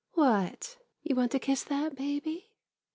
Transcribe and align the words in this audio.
What— 0.13 0.77
you 1.03 1.13
want 1.15 1.29
to 1.33 1.37
kiss 1.37 1.63
that 1.65 1.95
baby? 1.95 2.49